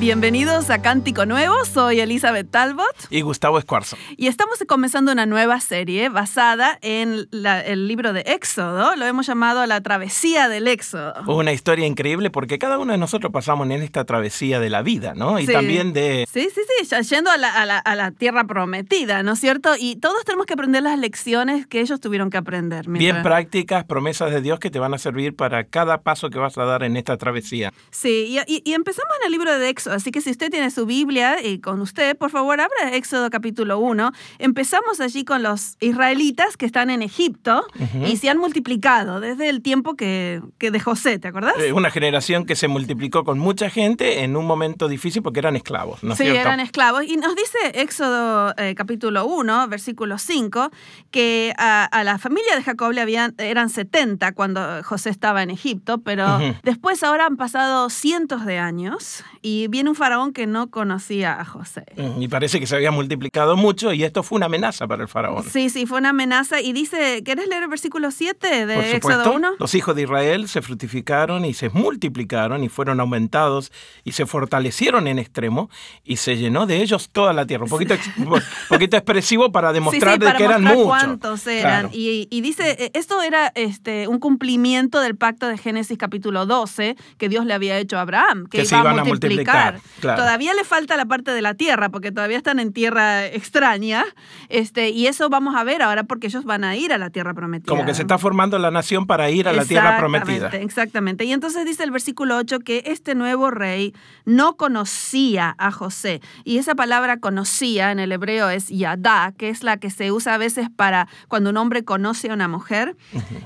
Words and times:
Bienvenidos 0.00 0.70
a 0.70 0.80
Cántico 0.80 1.26
Nuevo, 1.26 1.62
soy 1.66 2.00
Elizabeth 2.00 2.50
Talbot. 2.50 2.86
Y 3.10 3.20
Gustavo 3.20 3.58
Escuarzo. 3.58 3.98
Y 4.16 4.28
estamos 4.28 4.58
comenzando 4.66 5.12
una 5.12 5.26
nueva 5.26 5.60
serie 5.60 6.08
basada 6.08 6.78
en 6.80 7.28
el 7.30 7.86
libro 7.86 8.14
de 8.14 8.22
Éxodo, 8.22 8.96
lo 8.96 9.04
hemos 9.04 9.26
llamado 9.26 9.66
La 9.66 9.82
Travesía 9.82 10.48
del 10.48 10.68
Éxodo. 10.68 11.12
Una 11.26 11.52
historia 11.52 11.86
increíble 11.86 12.30
porque 12.30 12.58
cada 12.58 12.78
uno 12.78 12.92
de 12.92 12.98
nosotros 12.98 13.30
pasamos 13.30 13.66
en 13.68 13.82
esta 13.82 14.06
travesía 14.06 14.58
de 14.58 14.70
la 14.70 14.80
vida, 14.80 15.12
¿no? 15.14 15.38
Y 15.38 15.46
también 15.46 15.92
de... 15.92 16.26
Sí, 16.32 16.48
sí, 16.48 16.62
sí, 16.88 16.96
yendo 17.10 17.30
a 17.30 17.36
la, 17.36 17.50
a, 17.50 17.94
la, 17.94 18.10
tierra 18.10 18.44
prometida, 18.44 19.22
¿no 19.22 19.32
es 19.32 19.38
cierto? 19.38 19.74
Y 19.78 19.96
todos 19.96 20.24
tenemos 20.24 20.46
que 20.46 20.54
aprender 20.54 20.82
las 20.82 20.98
lecciones 20.98 21.66
que 21.66 21.82
ellos 21.82 22.00
tuvieron 22.00 22.30
que 22.30 22.38
aprender. 22.38 22.88
Bien 22.88 23.22
prácticas, 23.22 23.84
promesas 23.84 24.30
de 24.30 24.40
Dios 24.40 24.60
que 24.60 24.70
te 24.70 24.78
van 24.78 24.94
a 24.94 24.98
servir 24.98 25.36
para 25.36 25.64
cada 25.64 26.00
paso 26.00 26.30
que 26.30 26.38
vas 26.38 26.56
a 26.56 26.64
dar 26.64 26.84
en 26.84 26.96
esta 26.96 27.18
travesía. 27.18 27.70
Sí, 27.90 28.38
y, 28.46 28.62
y 28.64 28.72
empezamos 28.72 29.12
en 29.20 29.26
el 29.26 29.32
libro 29.32 29.58
de 29.58 29.68
Éxodo 29.68 29.89
Así 29.92 30.10
que 30.10 30.20
si 30.20 30.30
usted 30.30 30.50
tiene 30.50 30.70
su 30.70 30.86
Biblia 30.86 31.44
y 31.44 31.58
con 31.58 31.80
usted, 31.80 32.16
por 32.16 32.30
favor, 32.30 32.60
abra 32.60 32.94
Éxodo 32.94 33.30
capítulo 33.30 33.78
1. 33.78 34.12
Empezamos 34.38 35.00
allí 35.00 35.24
con 35.24 35.42
los 35.42 35.76
israelitas 35.80 36.56
que 36.56 36.66
están 36.66 36.90
en 36.90 37.02
Egipto 37.02 37.64
y 38.06 38.16
se 38.16 38.28
han 38.30 38.38
multiplicado 38.38 39.20
desde 39.20 39.48
el 39.48 39.62
tiempo 39.62 39.94
que, 39.94 40.40
que 40.58 40.70
de 40.70 40.80
José, 40.80 41.18
¿te 41.18 41.28
acordás? 41.28 41.54
Eh, 41.58 41.72
una 41.72 41.90
generación 41.90 42.44
que 42.44 42.56
se 42.56 42.68
multiplicó 42.68 43.24
con 43.24 43.38
mucha 43.38 43.70
gente 43.70 44.24
en 44.24 44.36
un 44.36 44.46
momento 44.46 44.88
difícil 44.88 45.22
porque 45.22 45.40
eran 45.40 45.56
esclavos, 45.56 46.02
¿no 46.02 46.14
Sí, 46.16 46.26
eran 46.26 46.60
esclavos. 46.60 47.04
Y 47.04 47.16
nos 47.16 47.34
dice 47.34 47.58
Éxodo 47.74 48.54
eh, 48.56 48.74
capítulo 48.76 49.26
1, 49.26 49.68
versículo 49.68 50.18
5, 50.18 50.70
que 51.10 51.52
a, 51.56 51.88
la 52.04 52.18
familia 52.18 52.56
de 52.56 52.62
Jacob 52.62 52.92
le 52.92 53.00
habían, 53.00 53.34
eran 53.38 53.70
70 53.70 54.32
cuando 54.32 54.82
José 54.82 55.10
estaba 55.10 55.42
en 55.42 55.50
Egipto, 55.50 55.98
pero 55.98 56.38
después 56.62 57.02
ahora 57.02 57.26
han 57.26 57.36
pasado 57.36 57.90
cientos 57.90 58.46
de 58.46 58.58
años 58.58 59.24
y 59.42 59.68
viene 59.80 59.88
un 59.88 59.96
faraón 59.96 60.34
que 60.34 60.46
no 60.46 60.70
conocía 60.70 61.40
a 61.40 61.44
José. 61.46 61.84
Y 62.18 62.28
parece 62.28 62.60
que 62.60 62.66
se 62.66 62.76
había 62.76 62.90
multiplicado 62.90 63.56
mucho 63.56 63.94
y 63.94 64.04
esto 64.04 64.22
fue 64.22 64.36
una 64.36 64.44
amenaza 64.46 64.86
para 64.86 65.02
el 65.02 65.08
faraón. 65.08 65.42
Sí, 65.42 65.70
sí, 65.70 65.86
fue 65.86 65.98
una 65.98 66.10
amenaza. 66.10 66.60
Y 66.60 66.74
dice, 66.74 67.22
¿quieres 67.24 67.48
leer 67.48 67.62
el 67.62 67.70
versículo 67.70 68.10
7 68.10 68.66
de 68.66 68.96
Éxodo 68.96 69.32
1? 69.32 69.52
Los 69.58 69.74
hijos 69.74 69.96
de 69.96 70.02
Israel 70.02 70.48
se 70.48 70.60
fructificaron 70.60 71.46
y 71.46 71.54
se 71.54 71.70
multiplicaron 71.70 72.62
y 72.62 72.68
fueron 72.68 73.00
aumentados 73.00 73.72
y 74.04 74.12
se 74.12 74.26
fortalecieron 74.26 75.06
en 75.06 75.18
extremo 75.18 75.70
y 76.04 76.16
se 76.16 76.36
llenó 76.36 76.66
de 76.66 76.82
ellos 76.82 77.08
toda 77.10 77.32
la 77.32 77.46
tierra. 77.46 77.64
Un 77.64 77.70
poquito, 77.70 77.94
poquito 78.68 78.98
expresivo 78.98 79.50
para 79.50 79.72
demostrar 79.72 80.18
de 80.18 80.30
que 80.34 80.44
eran 80.44 80.62
muchos. 80.62 80.84
cuántos 80.84 81.46
eran. 81.46 81.88
Y, 81.90 82.28
y, 82.30 82.42
dice, 82.42 82.76
e, 82.78 82.90
esto 82.92 83.22
era 83.22 83.50
este, 83.54 84.08
un 84.08 84.18
cumplimiento 84.18 85.00
del 85.00 85.16
pacto 85.16 85.48
de 85.48 85.56
Génesis 85.56 85.96
capítulo 85.96 86.44
12 86.44 86.96
que 87.16 87.30
Dios 87.30 87.46
le 87.46 87.54
había 87.54 87.78
hecho 87.78 87.96
a 87.96 88.02
Abraham, 88.02 88.46
que, 88.46 88.62
iba 88.62 88.90
a 88.90 89.04
multiplicar. 89.04 89.69
Todavía 90.00 90.54
le 90.54 90.64
falta 90.64 90.96
la 90.96 91.06
parte 91.06 91.32
de 91.32 91.42
la 91.42 91.54
tierra, 91.54 91.88
porque 91.88 92.12
todavía 92.12 92.36
están 92.36 92.58
en 92.58 92.72
tierra 92.72 93.26
extraña, 93.26 94.04
este, 94.48 94.90
y 94.90 95.06
eso 95.06 95.28
vamos 95.28 95.54
a 95.56 95.64
ver 95.64 95.82
ahora 95.82 96.04
porque 96.04 96.26
ellos 96.26 96.44
van 96.44 96.64
a 96.64 96.76
ir 96.76 96.92
a 96.92 96.98
la 96.98 97.10
tierra 97.10 97.34
prometida. 97.34 97.68
Como 97.68 97.84
que 97.84 97.94
se 97.94 98.02
está 98.02 98.18
formando 98.18 98.58
la 98.58 98.70
nación 98.70 99.06
para 99.06 99.30
ir 99.30 99.48
a 99.48 99.52
la 99.52 99.64
tierra 99.64 99.98
prometida. 99.98 100.48
Exactamente. 100.48 101.24
Y 101.24 101.32
entonces 101.32 101.64
dice 101.64 101.84
el 101.84 101.90
versículo 101.90 102.36
8 102.36 102.60
que 102.60 102.82
este 102.86 103.14
nuevo 103.14 103.50
rey 103.50 103.94
no 104.24 104.56
conocía 104.56 105.54
a 105.58 105.70
José. 105.70 106.20
Y 106.44 106.58
esa 106.58 106.74
palabra 106.74 107.18
conocía 107.18 107.92
en 107.92 107.98
el 107.98 108.12
hebreo 108.12 108.50
es 108.50 108.68
yadá, 108.68 109.32
que 109.36 109.48
es 109.48 109.62
la 109.62 109.76
que 109.76 109.90
se 109.90 110.12
usa 110.12 110.34
a 110.34 110.38
veces 110.38 110.68
para 110.74 111.08
cuando 111.28 111.50
un 111.50 111.56
hombre 111.56 111.84
conoce 111.84 112.30
a 112.30 112.34
una 112.34 112.48
mujer. 112.48 112.96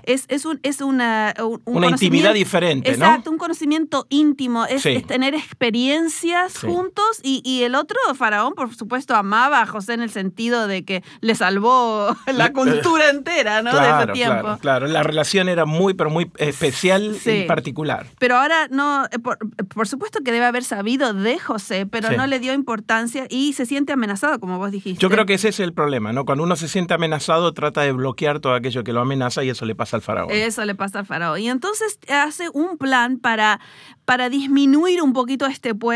es, 0.04 0.24
es, 0.28 0.44
un, 0.44 0.60
es 0.62 0.80
una... 0.80 1.34
una 1.64 1.88
intimidad 1.88 2.34
diferente, 2.34 2.96
¿no? 2.96 3.06
Exacto, 3.06 3.30
un 3.30 3.38
conocimiento 3.38 4.06
íntimo, 4.08 4.66
es 4.66 4.82
tener 5.06 5.34
experiencia 5.34 6.13
juntos 6.60 7.20
y, 7.22 7.62
el 7.64 7.74
otro 7.74 7.98
faraón, 8.14 8.54
por 8.54 8.74
supuesto, 8.74 9.14
amaba 9.14 9.62
a 9.62 9.66
José 9.66 9.94
en 9.94 10.02
el 10.02 10.10
sentido 10.10 10.66
de 10.66 10.84
que 10.84 11.02
le 11.20 11.34
salvó 11.34 12.14
la 12.34 12.52
cultura 12.52 13.10
entera 13.10 13.62
¿no? 13.62 13.72
de 13.72 14.02
ese 14.02 14.12
tiempo. 14.12 14.42
Claro, 14.42 14.58
claro, 14.58 14.86
la 14.88 15.02
relación 15.02 15.48
era 15.48 15.64
muy, 15.64 15.94
pero 15.94 16.10
muy 16.10 16.30
especial 16.36 17.16
y 17.24 17.44
particular. 17.44 18.06
Pero 18.18 18.36
ahora 18.36 18.68
no, 18.68 19.06
eh, 19.06 19.18
por, 19.18 19.88
supuesto 19.88 20.20
que 20.24 20.32
debe 20.32 20.44
haber 20.44 20.64
sabido 20.64 21.14
de 21.14 21.38
José, 21.38 21.86
pero 21.86 22.10
no 22.12 22.26
le 22.26 22.38
dio 22.38 22.52
importancia 22.52 23.26
y 23.30 23.54
se 23.54 23.66
siente 23.66 23.92
amenazado, 23.92 24.38
como 24.40 24.58
vos 24.58 24.70
dijiste. 24.70 25.00
Yo 25.00 25.10
creo 25.10 25.26
que 25.26 25.34
ese 25.34 25.48
es 25.48 25.60
el 25.60 25.72
problema, 25.72 26.12
¿no? 26.12 26.24
Cuando 26.24 26.44
uno 26.44 26.56
se 26.56 26.68
siente 26.68 26.94
amenazado, 26.94 27.52
trata 27.54 27.82
de 27.82 27.92
bloquear 27.92 28.40
todo 28.40 28.54
aquello 28.54 28.84
que 28.84 28.92
lo 28.92 29.00
amenaza 29.00 29.44
y 29.44 29.50
eso 29.50 29.64
le 29.64 29.74
pasa 29.74 29.96
al 29.96 30.02
faraón. 30.02 30.30
Eso 30.30 30.64
le 30.64 30.74
pasa 30.74 31.00
al 31.00 31.06
faraón. 31.06 31.40
Y 31.40 31.48
entonces 31.48 31.98
hace 32.08 32.48
un 32.52 32.78
plan 32.78 33.18
para, 33.18 33.60
para 34.04 34.28
disminuir 34.28 35.02
un 35.02 35.12
poquito 35.12 35.46
este 35.46 35.74
pueblo 35.74 35.93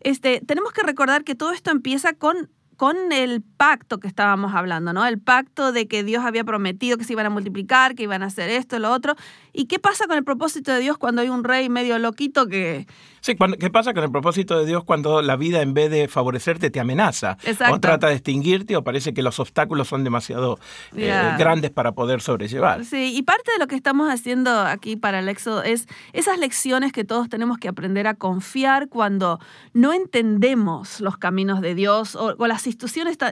este, 0.00 0.40
tenemos 0.46 0.72
que 0.72 0.82
recordar 0.82 1.24
que 1.24 1.34
todo 1.34 1.52
esto 1.52 1.70
empieza 1.70 2.12
con 2.12 2.50
con 2.78 3.10
el 3.10 3.42
pacto 3.42 3.98
que 3.98 4.06
estábamos 4.06 4.54
hablando, 4.54 4.92
¿no? 4.92 5.04
El 5.04 5.18
pacto 5.18 5.72
de 5.72 5.88
que 5.88 6.04
Dios 6.04 6.24
había 6.24 6.44
prometido 6.44 6.96
que 6.96 7.02
se 7.02 7.12
iban 7.12 7.26
a 7.26 7.30
multiplicar, 7.30 7.96
que 7.96 8.04
iban 8.04 8.22
a 8.22 8.26
hacer 8.26 8.50
esto, 8.50 8.78
lo 8.78 8.92
otro. 8.92 9.16
¿Y 9.52 9.66
qué 9.66 9.80
pasa 9.80 10.06
con 10.06 10.16
el 10.16 10.22
propósito 10.22 10.72
de 10.72 10.78
Dios 10.78 10.96
cuando 10.96 11.20
hay 11.20 11.28
un 11.28 11.42
rey 11.42 11.68
medio 11.68 11.98
loquito 11.98 12.46
que... 12.46 12.86
Sí, 13.28 13.36
¿qué 13.60 13.68
pasa 13.68 13.92
con 13.92 14.02
el 14.04 14.10
propósito 14.10 14.58
de 14.58 14.64
Dios 14.64 14.84
cuando 14.84 15.20
la 15.20 15.36
vida 15.36 15.60
en 15.60 15.74
vez 15.74 15.90
de 15.90 16.08
favorecerte 16.08 16.70
te 16.70 16.80
amenaza? 16.80 17.36
O 17.70 17.78
trata 17.78 18.06
de 18.06 18.14
extinguirte 18.14 18.74
o 18.74 18.82
parece 18.82 19.12
que 19.12 19.22
los 19.22 19.38
obstáculos 19.38 19.88
son 19.88 20.02
demasiado 20.02 20.58
eh, 20.96 21.12
grandes 21.36 21.70
para 21.70 21.92
poder 21.92 22.22
sobrellevar. 22.22 22.86
Sí, 22.86 23.14
y 23.14 23.22
parte 23.24 23.52
de 23.52 23.58
lo 23.58 23.66
que 23.66 23.76
estamos 23.76 24.10
haciendo 24.10 24.60
aquí 24.60 24.96
para 24.96 25.18
el 25.18 25.28
Éxodo 25.28 25.62
es 25.62 25.88
esas 26.14 26.38
lecciones 26.38 26.90
que 26.90 27.04
todos 27.04 27.28
tenemos 27.28 27.58
que 27.58 27.68
aprender 27.68 28.06
a 28.06 28.14
confiar 28.14 28.88
cuando 28.88 29.40
no 29.74 29.92
entendemos 29.92 31.02
los 31.02 31.18
caminos 31.18 31.60
de 31.60 31.74
Dios 31.74 32.16
o, 32.16 32.34
o 32.38 32.46
las 32.46 32.66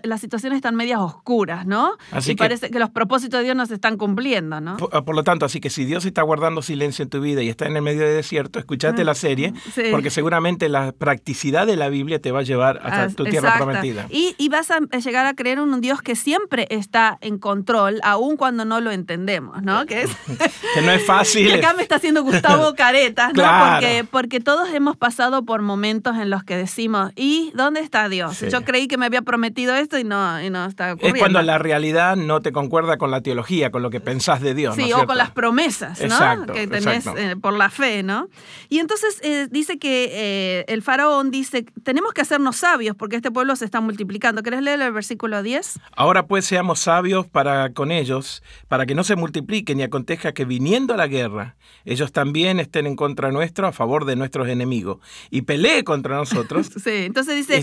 las 0.03 0.21
situaciones 0.21 0.57
están 0.57 0.75
medias 0.75 1.01
oscuras, 1.01 1.65
¿no? 1.65 1.97
Así 2.11 2.33
y 2.33 2.37
parece 2.37 2.71
que 2.71 2.79
los 2.79 2.91
propósitos 2.91 3.39
de 3.39 3.45
Dios 3.45 3.57
no 3.57 3.65
se 3.65 3.75
están 3.75 3.97
cumpliendo, 3.97 4.61
¿no? 4.61 4.77
Ah, 4.93 5.03
por, 5.07 5.15
lo 5.15 5.25
tanto, 5.25 5.47
así 5.47 5.59
que 5.59 5.71
si 5.71 5.87
Dios 5.87 6.05
está 6.05 6.21
guardando 6.21 6.61
silencio 6.61 7.03
en 7.03 7.09
tu 7.09 7.21
vida 7.21 7.43
y 7.43 7.49
está 7.49 7.67
en 7.67 7.77
el 7.77 7.83
medio 7.83 8.03
del 8.03 8.17
desierto, 8.17 8.59
escúchate 8.59 9.05
la 9.05 9.15
serie, 9.15 9.55
porque 9.91 10.11
seguramente 10.11 10.69
la 10.69 10.93
practicidad 10.93 11.67
de 11.67 11.77
la 11.77 11.89
Biblia 11.89 12.21
te 12.21 12.33
va 12.33 12.41
a 12.41 12.43
llevar 12.43 12.81
hasta 12.83 13.05
ah, 13.05 13.09
tu 13.09 13.25
tierra 13.25 13.57
prometida. 13.57 14.07
Y, 14.11 14.35
y, 14.39 14.49
vas 14.49 14.71
a 14.71 14.81
llegar 14.99 15.27
a 15.27 15.35
creer 15.35 15.59
en 15.59 15.73
un 15.73 15.81
Dios 15.81 16.03
que 16.03 16.17
siempre 16.17 16.67
está 16.71 17.19
en 17.21 17.39
control, 17.39 18.01
aun 18.03 18.37
cuando 18.37 18.65
no 18.65 18.81
lo 18.81 18.91
entendemos, 18.91 19.63
¿no? 19.63 19.87
Que, 19.87 20.03
es, 20.03 20.11
que 20.75 20.83
no 20.83 20.93
es 20.93 21.05
fácil. 21.05 21.49
que 21.53 21.55
acá 21.55 21.75
me 21.75 21.83
está 21.83 21.97
haciendo 21.97 22.23
Gustavo 22.23 22.75
Caretas, 22.77 23.33
¿no? 23.35 23.43
Porque, 23.43 24.05
porque 24.11 24.41
todos 24.41 24.73
hemos 24.73 24.97
pasado 24.97 25.45
por 25.45 25.63
momentos 25.63 26.17
en 26.17 26.31
los 26.31 26.45
que 26.45 26.57
decimos, 26.57 27.13
¿y 27.17 27.53
dónde 27.55 27.81
está 27.81 28.09
Dios? 28.09 28.41
Yo 28.41 28.65
creí 28.65 28.89
que 28.89 28.97
me 28.97 29.07
había 29.07 29.23
prometido 29.23 29.75
esto 29.75 29.99
y 29.99 30.05
no, 30.05 30.43
y 30.43 30.51
no 30.51 30.67
está 30.67 30.95
ocurriendo. 30.95 31.17
Es 31.17 31.23
cuando 31.23 31.43
la 31.43 31.59
realidad 31.59 32.17
no 32.17 32.41
te 32.41 32.53
concuerda 32.53 32.97
con 32.97 33.11
la 33.11 33.21
teología, 33.21 33.71
con 33.71 33.83
lo 33.83 33.91
que 33.91 34.01
pensás 34.01 34.41
de 34.41 34.55
Dios. 34.55 34.75
Sí, 34.75 34.93
o 34.93 35.07
con 35.07 35.19
las 35.19 35.31
promesas 35.31 36.01
¿no? 36.01 36.47
que 36.53 36.67
tenés 36.67 37.07
eh, 37.07 37.37
por 37.41 37.55
la 37.55 37.71
fe, 37.71 38.03
¿no? 38.03 38.29
Y 38.69 38.79
entonces 38.79 39.21
eh, 39.23 39.49
dice 39.51 39.66
que 39.75 40.11
eh, 40.13 40.65
el 40.69 40.83
faraón 40.83 41.31
dice, 41.31 41.65
tenemos 41.83 42.13
que 42.13 42.23
hacernos 42.23 42.57
sabios 42.57 42.97
porque 42.97 43.17
este 43.17 43.31
pueblo 43.31 43.57
se 43.57 43.65
está 43.65 43.81
multiplicando. 43.81 44.43
¿Querés 44.43 44.63
leer 44.63 44.81
el 44.81 44.93
versículo 44.93 45.43
10? 45.43 45.81
Ahora 45.97 46.27
pues 46.27 46.47
seamos 46.47 46.81
sabios 46.81 47.27
para 47.27 47.73
con 47.73 47.91
ellos, 47.91 48.43
para 48.69 48.87
que 48.87 48.95
no 48.95 49.05
se 49.05 49.17
multipliquen 49.17 49.81
y 49.81 49.83
acontezca 49.83 50.33
que 50.33 50.45
viniendo 50.45 50.95
a 50.95 50.97
la 50.97 51.07
guerra, 51.07 51.57
ellos 51.85 52.13
también 52.13 52.61
estén 52.61 52.87
en 52.87 52.97
contra 52.97 53.31
nuestro 53.33 53.67
a 53.67 53.73
favor 53.73 54.05
de 54.05 54.17
nuestros 54.17 54.49
enemigos 54.49 54.99
y 55.31 55.43
pelee 55.43 55.85
contra 55.85 56.17
nosotros. 56.17 56.71
sí, 56.83 57.05
entonces 57.05 57.47
dice, 57.47 57.63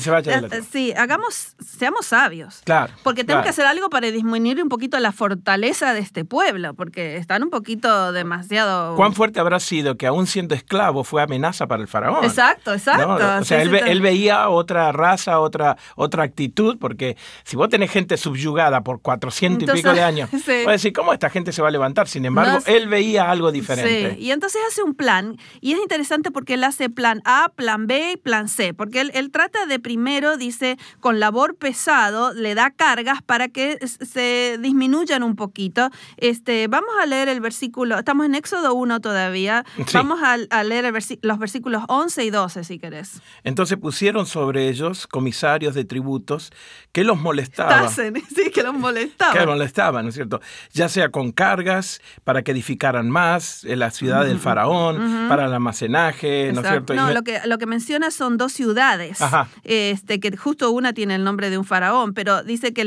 sí, 0.72 0.94
hagamos 0.96 1.56
seamos 1.60 2.06
sabios. 2.06 2.62
Claro. 2.64 2.94
Porque 3.04 3.24
tenemos 3.24 3.44
que 3.44 3.50
hacer 3.50 3.66
algo 3.66 3.90
para 3.90 4.12
disminuir 4.12 4.62
un 4.62 4.70
poquito 4.70 5.00
la 5.00 5.12
fortaleza 5.12 5.94
de 5.94 6.00
este 6.00 6.26
pueblo, 6.26 6.74
porque 6.74 7.18
están 7.18 7.44
un 7.44 7.50
poquito 7.50 8.12
demasiado. 8.12 8.96
¿Cuán 8.96 9.14
fuerte 9.14 9.40
habrá 9.40 9.60
sido 9.60 9.98
que 9.98 10.08
aún 10.08 10.28
siendo 10.28 10.56
esclavo 10.56 11.04
fue 11.04 11.22
amenaza 11.22 11.68
para 11.68 11.82
el 11.82 11.88
faraón. 11.94 12.26
Exacto, 12.26 12.74
exacto. 12.74 13.40
O 13.40 13.46
sea, 13.46 13.62
él, 13.62 14.02
veía 14.02 14.50
otra 14.50 14.92
raza, 14.92 15.40
otra, 15.40 15.78
otra 15.96 16.24
actitud, 16.24 16.78
porque 16.80 17.16
si 17.44 17.56
vos 17.56 17.70
tenés 17.70 17.92
gente 17.92 18.18
subyugada 18.18 18.82
por 18.82 19.02
400 19.02 19.70
y 19.70 19.72
pico 19.72 19.94
de 19.94 20.02
años, 20.02 20.30
sí. 20.46 20.66
decir, 20.68 20.92
¿cómo 20.92 21.14
esta 21.14 21.30
gente 21.30 21.52
se 21.52 21.62
va 21.62 21.68
a 21.68 21.72
levantar? 21.72 22.08
Sin 22.08 22.26
embargo, 22.26 22.60
él 22.66 22.88
veía 22.88 23.30
algo 23.30 23.52
diferente. 23.52 24.16
Sí, 24.16 24.26
y 24.26 24.32
entonces 24.32 24.60
hace 24.68 24.82
un 24.82 24.96
plan, 24.96 25.38
y 25.62 25.74
es 25.74 25.80
interesante 25.80 26.32
porque 26.32 26.56
él 26.56 26.64
hace 26.64 26.90
plan 26.90 27.22
A, 27.26 27.52
plan 27.56 27.86
B 27.88 28.14
y 28.14 28.18
plan 28.18 28.48
C, 28.50 28.74
porque 28.74 29.02
él, 29.02 29.12
él 29.14 29.32
trata 29.32 29.66
de 29.68 29.80
primero, 29.80 30.36
dice, 30.36 30.78
con 31.00 31.20
labor 31.20 31.56
pesado, 31.56 32.34
le 32.34 32.56
da 32.56 32.72
cargas 32.72 33.22
para 33.22 33.50
que 33.50 33.78
se 33.88 34.58
disminuyan 34.60 35.22
un 35.22 35.36
poquito. 35.36 35.90
Este, 36.18 36.68
vamos 36.68 36.92
a 37.00 37.06
leer 37.06 37.30
el 37.30 37.40
versículo, 37.40 38.00
estamos 38.00 38.26
en 38.26 38.36
Éxodo 38.36 38.74
1 38.74 39.00
todavía, 39.00 39.64
vamos 39.94 40.20
a, 40.24 40.64
leer 40.64 40.92
los 41.22 41.40
versículos 41.40 41.83
11 41.88 42.24
y 42.26 42.30
12 42.30 42.64
si 42.64 42.80
querés. 42.80 43.22
Entonces 43.44 43.78
pusieron 43.78 44.26
sobre 44.26 44.70
ellos 44.70 45.08
comisarios 45.08 45.76
de 45.76 45.86
tributos 45.86 46.52
que 46.92 47.04
los 47.04 47.20
molestaban. 47.20 47.90
sí, 47.90 48.52
que 48.54 48.64
los 48.64 48.74
molestaban. 48.74 49.38
Que 49.38 49.46
molestaban, 49.46 50.06
¿no 50.06 50.10
es 50.10 50.16
cierto? 50.16 50.42
Ya 50.72 50.90
sea 50.90 51.10
con 51.10 51.32
cargas 51.32 52.02
para 52.24 52.44
que 52.44 52.52
edificaran 52.52 53.10
más 53.10 53.64
en 53.64 53.80
la 53.80 53.92
ciudad 53.92 54.26
del 54.26 54.40
faraón, 54.40 55.28
para 55.30 55.46
el 55.46 55.54
almacenaje, 55.54 56.52
¿no 56.54 56.62
es 56.62 56.68
cierto? 56.68 56.94
No, 56.94 57.12
lo 57.12 57.24
que, 57.24 57.40
lo 57.46 57.58
que 57.58 57.66
menciona 57.66 58.12
son 58.12 58.38
dos 58.38 58.54
ciudades, 58.54 59.20
este 59.64 60.20
que 60.20 60.36
justo 60.36 60.72
una 60.72 60.94
tiene 60.94 61.16
el 61.16 61.24
nombre 61.24 61.50
de 61.50 61.58
un 61.58 61.66
faraón, 61.66 62.14
pero 62.14 62.44
dice 62.44 62.74
que 62.74 62.84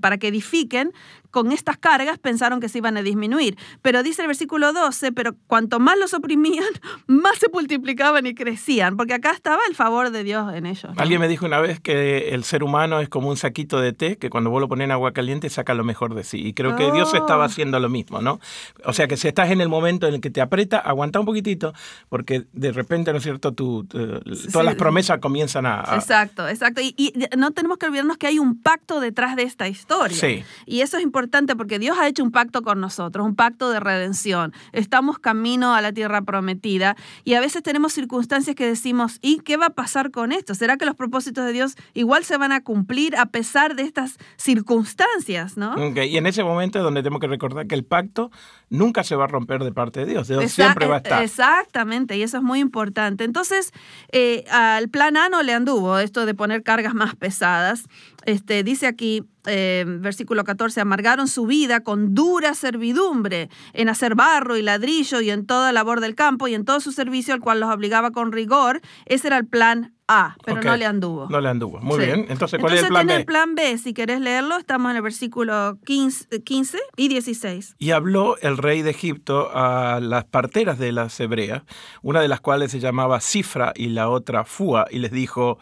para 0.00 0.18
que 0.18 0.28
edifiquen 0.28 0.92
con 1.30 1.52
estas 1.52 1.76
cargas 1.76 2.18
pensaron 2.18 2.60
que 2.60 2.68
se 2.68 2.78
iban 2.78 2.96
a 2.96 3.02
disminuir. 3.02 3.56
Pero 3.82 4.02
dice 4.02 4.22
el 4.22 4.28
versículo 4.28 4.72
12, 4.72 5.12
pero 5.12 5.34
cuanto 5.46 5.78
más 5.78 5.98
los 5.98 6.14
oprimían, 6.14 6.64
más 7.06 7.38
se 7.38 7.48
multiplicaban 7.52 8.26
y 8.26 8.34
crecían, 8.34 8.96
porque 8.96 9.14
acá 9.14 9.32
estaba 9.32 9.60
el 9.68 9.74
favor 9.74 10.10
de 10.10 10.24
Dios 10.24 10.52
en 10.54 10.66
ellos. 10.66 10.92
Alguien 10.96 11.20
me 11.20 11.28
dijo 11.28 11.46
una 11.46 11.60
vez 11.60 11.80
que 11.80 12.30
el 12.30 12.44
ser 12.44 12.62
humano 12.62 13.00
es 13.00 13.08
como 13.08 13.28
un 13.28 13.36
saquito 13.36 13.80
de 13.80 13.92
té, 13.92 14.16
que 14.16 14.30
cuando 14.30 14.50
vos 14.50 14.60
lo 14.60 14.68
pones 14.68 14.86
en 14.86 14.92
agua 14.92 15.12
caliente 15.12 15.50
saca 15.50 15.74
lo 15.74 15.84
mejor 15.84 16.14
de 16.14 16.24
sí. 16.24 16.38
Y 16.44 16.54
creo 16.54 16.76
que 16.76 16.90
Dios 16.92 17.12
estaba 17.14 17.44
oh. 17.44 17.46
haciendo 17.46 17.78
lo 17.78 17.88
mismo, 17.88 18.20
¿no? 18.20 18.40
O 18.84 18.92
sea 18.92 19.06
que 19.06 19.16
si 19.16 19.28
estás 19.28 19.50
en 19.50 19.60
el 19.60 19.68
momento 19.68 20.06
en 20.06 20.14
el 20.14 20.20
que 20.20 20.30
te 20.30 20.40
aprieta, 20.40 20.78
aguanta 20.78 21.20
un 21.20 21.26
poquitito, 21.26 21.74
porque 22.08 22.46
de 22.52 22.72
repente, 22.72 23.12
¿no 23.12 23.18
es 23.18 23.24
cierto?, 23.24 23.52
tú, 23.52 23.86
todas 23.86 24.64
las 24.64 24.74
promesas 24.76 25.18
comienzan 25.18 25.66
a, 25.66 25.84
Exacto, 25.94 26.48
exacto. 26.48 26.80
Y, 26.80 26.94
y, 26.96 27.12
no 27.36 27.50
tenemos 27.50 27.78
que 27.78 27.86
olvidarnos 27.86 28.16
que 28.16 28.26
hay 28.26 28.38
un 28.38 28.60
pacto 28.60 29.00
detrás 29.00 29.36
de 29.36 29.42
esta 29.42 29.68
historia. 29.68 30.16
Sí. 30.16 30.44
Y 30.66 30.80
eso 30.80 30.96
es 30.96 31.02
importante 31.02 31.17
porque 31.56 31.78
Dios 31.78 31.98
ha 31.98 32.06
hecho 32.06 32.22
un 32.22 32.30
pacto 32.30 32.62
con 32.62 32.80
nosotros, 32.80 33.26
un 33.26 33.34
pacto 33.34 33.70
de 33.70 33.80
redención. 33.80 34.52
Estamos 34.72 35.18
camino 35.18 35.74
a 35.74 35.80
la 35.80 35.92
tierra 35.92 36.22
prometida 36.22 36.96
y 37.24 37.34
a 37.34 37.40
veces 37.40 37.62
tenemos 37.62 37.92
circunstancias 37.92 38.54
que 38.54 38.66
decimos, 38.66 39.18
¿y 39.20 39.40
qué 39.40 39.56
va 39.56 39.66
a 39.66 39.70
pasar 39.70 40.10
con 40.10 40.32
esto? 40.32 40.54
¿Será 40.54 40.76
que 40.76 40.86
los 40.86 40.94
propósitos 40.94 41.44
de 41.44 41.52
Dios 41.52 41.74
igual 41.94 42.24
se 42.24 42.36
van 42.36 42.52
a 42.52 42.62
cumplir 42.62 43.16
a 43.16 43.26
pesar 43.26 43.74
de 43.74 43.82
estas 43.82 44.16
circunstancias? 44.36 45.56
¿no? 45.56 45.74
Y 46.04 46.16
en 46.16 46.26
ese 46.26 46.44
momento 46.44 46.78
es 46.78 46.84
donde 46.84 47.02
tenemos 47.02 47.20
que 47.20 47.26
recordar 47.26 47.66
que 47.66 47.74
el 47.74 47.84
pacto 47.84 48.30
nunca 48.70 49.04
se 49.04 49.16
va 49.16 49.24
a 49.24 49.26
romper 49.26 49.62
de 49.62 49.72
parte 49.72 50.00
de 50.00 50.06
Dios, 50.06 50.28
Dios 50.28 50.50
siempre 50.52 50.86
va 50.86 50.96
a 50.96 50.98
estar. 50.98 51.22
Exactamente, 51.22 52.16
y 52.16 52.22
eso 52.22 52.38
es 52.38 52.42
muy 52.42 52.60
importante. 52.60 53.24
Entonces, 53.24 53.72
eh, 54.12 54.44
al 54.50 54.88
plan 54.88 55.16
A 55.16 55.28
no 55.28 55.42
le 55.42 55.52
anduvo 55.52 55.98
esto 55.98 56.26
de 56.26 56.34
poner 56.34 56.62
cargas 56.62 56.94
más 56.94 57.14
pesadas. 57.16 57.84
Este, 58.24 58.62
dice 58.62 58.86
aquí, 58.86 59.24
eh, 59.46 59.84
versículo 59.86 60.44
14, 60.44 60.80
amargaron 60.80 61.28
su 61.28 61.46
vida 61.46 61.80
con 61.80 62.14
dura 62.14 62.54
servidumbre 62.54 63.48
en 63.72 63.88
hacer 63.88 64.14
barro 64.14 64.56
y 64.56 64.62
ladrillo 64.62 65.20
y 65.20 65.30
en 65.30 65.46
toda 65.46 65.72
labor 65.72 66.00
del 66.00 66.14
campo 66.14 66.48
y 66.48 66.54
en 66.54 66.64
todo 66.64 66.80
su 66.80 66.92
servicio, 66.92 67.32
al 67.32 67.40
cual 67.40 67.60
los 67.60 67.70
obligaba 67.70 68.10
con 68.10 68.32
rigor. 68.32 68.80
Ese 69.06 69.28
era 69.28 69.38
el 69.38 69.46
plan 69.46 69.94
a, 70.08 70.36
pero 70.44 70.62
no 70.62 70.76
le 70.76 70.86
anduvo. 70.86 71.28
No 71.28 71.40
le 71.40 71.48
anduvo. 71.48 71.78
Muy 71.80 72.04
bien. 72.04 72.26
Entonces, 72.28 72.58
¿cuál 72.58 72.74
es 72.74 72.82
el 72.82 72.88
plan 72.88 73.06
B? 73.06 73.14
el 73.14 73.24
plan 73.24 73.54
B. 73.54 73.78
Si 73.78 73.92
querés 73.92 74.20
leerlo, 74.20 74.56
estamos 74.56 74.90
en 74.90 74.96
el 74.96 75.02
versículo 75.02 75.78
15, 75.84 76.42
15, 76.42 76.78
y 76.96 77.08
16. 77.08 77.76
Y 77.78 77.90
habló 77.90 78.36
el 78.38 78.56
rey 78.56 78.82
de 78.82 78.90
Egipto 78.90 79.50
a 79.52 80.00
las 80.00 80.24
parteras 80.24 80.78
de 80.78 80.92
las 80.92 81.18
hebreas, 81.20 81.62
una 82.02 82.20
de 82.20 82.28
las 82.28 82.40
cuales 82.40 82.72
se 82.72 82.80
llamaba 82.80 83.20
Cifra 83.20 83.72
y 83.76 83.88
la 83.88 84.08
otra 84.08 84.44
Fua, 84.44 84.86
y 84.90 84.98
les 84.98 85.12
dijo 85.12 85.58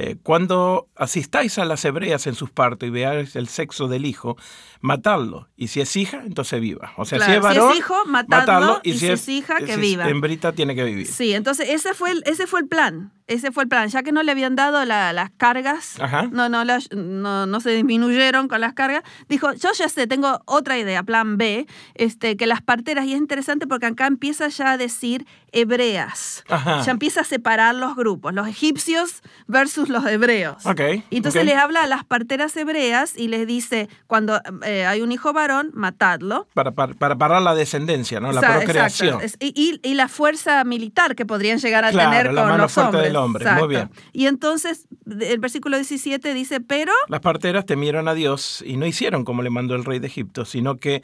eh, 0.00 0.16
cuando 0.22 0.86
asistáis 0.94 1.58
a 1.58 1.64
las 1.64 1.84
hebreas 1.84 2.28
en 2.28 2.36
sus 2.36 2.50
partos 2.50 2.86
y 2.86 2.90
veáis 2.90 3.34
el 3.34 3.48
sexo 3.48 3.88
del 3.88 4.06
hijo, 4.06 4.36
matadlo. 4.80 5.48
Y 5.56 5.66
si 5.68 5.80
es 5.80 5.96
hija, 5.96 6.22
entonces 6.24 6.60
viva. 6.60 6.92
O 6.96 7.04
sea, 7.04 7.18
si 7.18 7.32
es 7.32 7.40
varón, 7.40 7.76
hijo, 7.76 7.94
matadlo. 8.06 8.80
Y, 8.84 8.94
si, 8.94 9.08
es, 9.08 9.28
hija, 9.28 9.56
que 9.56 9.76
viva. 9.76 10.08
Hembrita 10.08 10.52
tiene 10.52 10.76
que 10.76 10.84
vivir. 10.84 11.08
Sí, 11.08 11.34
entonces 11.34 11.68
ese 11.70 11.94
fue 11.94 12.12
el, 12.12 12.22
ese 12.26 12.46
fue 12.46 12.60
el 12.60 12.68
plan. 12.68 13.10
Ese 13.26 13.52
fue 13.52 13.64
el 13.64 13.68
plan. 13.68 13.88
Ya 13.88 14.02
que 14.02 14.10
no 14.10 14.22
le 14.22 14.32
habían 14.32 14.56
dado 14.56 14.82
las 14.84 15.30
cargas, 15.36 15.96
no, 16.30 16.48
no, 16.48 16.64
no, 16.64 17.46
no, 17.46 17.60
se 17.60 17.70
disminuyeron 17.70 18.48
con 18.48 18.62
las 18.62 18.72
cargas, 18.72 19.02
dijo, 19.28 19.52
yo 19.52 19.70
ya 19.72 19.88
sé, 19.88 20.06
tengo 20.06 20.40
otra 20.46 20.78
idea, 20.78 21.02
plan 21.02 21.36
B, 21.36 21.66
este, 21.94 22.38
que 22.38 22.46
las 22.46 22.62
parteras, 22.62 23.04
y 23.04 23.12
es 23.12 23.18
interesante 23.18 23.66
porque 23.66 23.84
acá 23.84 24.06
empieza 24.06 24.48
ya 24.48 24.72
a 24.72 24.76
decir 24.78 25.26
hebreas. 25.52 26.44
Ya 26.48 26.90
empieza 26.90 27.20
a 27.20 27.24
separar 27.24 27.74
los 27.74 27.96
grupos, 27.96 28.32
los 28.32 28.48
egipcios 28.48 29.22
versus 29.46 29.87
los 29.88 30.06
hebreos. 30.06 30.64
Okay, 30.64 31.04
y 31.10 31.18
entonces 31.18 31.44
les 31.44 31.56
habla 31.56 31.82
a 31.82 31.86
las 31.86 32.04
parteras 32.04 32.56
hebreas 32.56 33.16
y 33.16 33.28
les 33.28 33.46
dice, 33.46 33.88
cuando 34.06 34.40
eh, 34.64 34.86
hay 34.86 35.00
un 35.00 35.12
hijo 35.12 35.32
varón, 35.32 35.70
matadlo. 35.74 36.48
Para, 36.54 36.72
para, 36.72 37.16
parar 37.16 37.42
la 37.42 37.54
descendencia, 37.54 38.20
¿no? 38.20 38.32
La 38.32 38.40
procreación. 38.40 39.20
Y, 39.40 39.80
y, 39.82 39.94
la 39.94 40.08
fuerza 40.08 40.62
militar 40.64 41.16
que 41.16 41.26
podrían 41.26 41.58
llegar 41.58 41.84
a 41.84 41.90
tener 41.90 42.34
con 42.34 42.58
los 42.58 42.78
hombres 42.78 43.12
hombre. 43.18 43.52
Muy 43.52 43.68
bien. 43.68 43.90
Y 44.12 44.26
entonces 44.26 44.86
el 45.06 45.38
versículo 45.38 45.76
17 45.76 46.34
dice, 46.34 46.60
pero... 46.60 46.92
Las 47.08 47.20
parteras 47.20 47.66
temieron 47.66 48.08
a 48.08 48.14
Dios 48.14 48.62
y 48.66 48.76
no 48.76 48.86
hicieron 48.86 49.24
como 49.24 49.42
le 49.42 49.50
mandó 49.50 49.74
el 49.74 49.84
rey 49.84 49.98
de 49.98 50.06
Egipto, 50.06 50.44
sino 50.44 50.76
que 50.78 51.02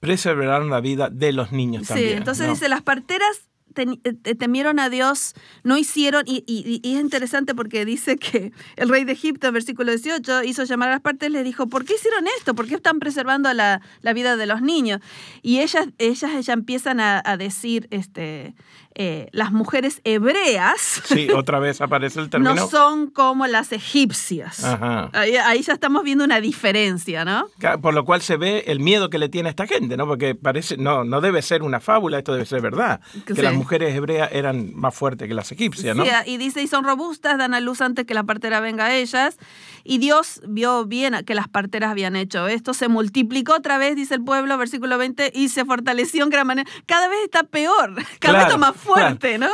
preservaron 0.00 0.70
la 0.70 0.80
vida 0.80 1.10
de 1.10 1.32
los 1.32 1.52
niños 1.52 1.88
también. 1.88 2.08
Sí, 2.08 2.14
entonces 2.16 2.48
dice, 2.48 2.68
las 2.68 2.82
parteras 2.82 3.48
temieron 3.72 4.78
a 4.78 4.88
Dios, 4.90 5.34
no 5.64 5.76
hicieron, 5.76 6.24
y, 6.26 6.80
es 6.84 7.00
interesante 7.00 7.54
porque 7.54 7.84
dice 7.84 8.16
que 8.16 8.52
el 8.76 8.88
rey 8.88 9.04
de 9.04 9.12
Egipto, 9.12 9.50
versículo 9.52 9.90
18, 9.90 10.44
hizo 10.44 10.64
llamar 10.64 10.88
a 10.88 10.92
las 10.92 11.00
partes, 11.00 11.30
le 11.30 11.42
dijo, 11.42 11.66
¿por 11.66 11.84
qué 11.84 11.94
hicieron 11.94 12.26
esto? 12.38 12.54
¿Por 12.54 12.66
qué 12.66 12.74
están 12.74 12.98
preservando 12.98 13.52
la, 13.52 13.80
vida 14.14 14.36
de 14.36 14.46
los 14.46 14.62
niños? 14.62 15.00
Y 15.42 15.60
ellas, 15.60 15.88
ellas, 15.98 16.30
ellas 16.32 16.48
empiezan 16.48 17.00
a, 17.00 17.22
a 17.24 17.36
decir, 17.36 17.88
este, 17.90 18.54
eh, 18.94 19.28
las 19.32 19.52
mujeres 19.52 20.00
hebreas. 20.04 21.02
Sí, 21.04 21.28
otra 21.34 21.58
vez 21.58 21.80
aparece 21.80 22.20
el 22.20 22.30
término. 22.30 22.54
No 22.54 22.68
son 22.68 23.08
como 23.08 23.46
las 23.46 23.72
egipcias. 23.72 24.64
Ahí, 25.12 25.62
ya 25.62 25.72
estamos 25.72 26.02
viendo 26.02 26.24
una 26.24 26.40
diferencia, 26.40 27.24
¿no? 27.24 27.48
Por 27.80 27.94
lo 27.94 28.04
cual 28.04 28.22
se 28.22 28.36
ve 28.36 28.64
el 28.66 28.80
miedo 28.80 29.10
que 29.10 29.18
le 29.18 29.28
tiene 29.28 29.48
a 29.48 29.50
esta 29.50 29.66
gente, 29.66 29.96
¿no? 29.96 30.06
Porque 30.06 30.34
parece, 30.34 30.76
no, 30.76 31.04
no 31.04 31.20
debe 31.20 31.42
ser 31.42 31.62
una 31.62 31.80
fábula, 31.80 32.18
esto 32.18 32.32
debe 32.32 32.46
ser 32.46 32.60
verdad. 32.60 33.00
Que 33.26 33.42
las 33.42 33.54
mujeres 33.54 33.94
hebreas 33.94 34.30
eran 34.32 34.72
más 34.74 34.94
fuertes 34.94 35.28
que 35.28 35.34
las 35.34 35.50
egipcias, 35.52 35.96
¿no? 35.96 36.04
Sí, 36.04 36.10
y 36.26 36.36
dice, 36.36 36.62
y 36.62 36.66
son 36.66 36.84
robustas, 36.84 37.38
dan 37.38 37.54
a 37.54 37.60
luz 37.60 37.80
antes 37.80 38.06
que 38.06 38.14
la 38.14 38.24
partera 38.24 38.60
venga 38.60 38.86
a 38.86 38.94
ellas. 38.94 39.38
Y 39.84 39.98
Dios 39.98 40.40
vio 40.46 40.84
bien 40.86 41.14
que 41.26 41.34
las 41.34 41.48
parteras 41.48 41.90
habían 41.90 42.16
hecho 42.16 42.46
esto, 42.46 42.74
se 42.74 42.88
multiplicó 42.88 43.54
otra 43.54 43.78
vez, 43.78 43.96
dice 43.96 44.14
el 44.14 44.22
pueblo, 44.22 44.56
versículo 44.58 44.98
20, 44.98 45.32
y 45.34 45.48
se 45.48 45.64
fortaleció 45.64 46.24
en 46.24 46.30
gran 46.30 46.46
manera. 46.46 46.70
Cada 46.86 47.08
vez 47.08 47.18
está 47.24 47.42
peor, 47.42 47.94
cada 48.20 48.46
vez 48.46 48.58
más 48.58 48.76
fuerte, 48.82 49.38
¿no? 49.38 49.48